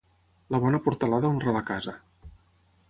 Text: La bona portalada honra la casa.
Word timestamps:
La 0.55 0.61
bona 0.63 0.79
portalada 0.87 1.31
honra 1.33 1.55
la 1.59 1.63
casa. 1.71 1.97